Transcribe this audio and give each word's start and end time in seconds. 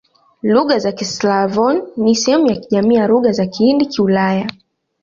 Lugha 0.43 0.79
za 0.79 0.91
Kislavoni 0.91 1.81
ni 1.97 2.15
sehemu 2.15 2.47
ya 2.47 2.55
jamii 2.71 2.95
ya 2.95 3.07
Lugha 3.07 3.31
za 3.31 3.43
Kihindi-Kiulaya. 3.45 4.49